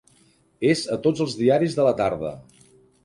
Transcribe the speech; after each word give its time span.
És 0.69 0.81
a 0.95 0.97
tots 1.03 1.23
els 1.27 1.35
diaris 1.43 1.77
de 1.81 1.89
la 1.89 1.93
tarda. 2.01 2.33